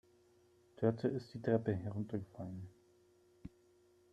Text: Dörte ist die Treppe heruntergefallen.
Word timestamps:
Dörte 0.77 1.09
ist 1.09 1.31
die 1.35 1.41
Treppe 1.43 1.73
heruntergefallen. 1.75 2.67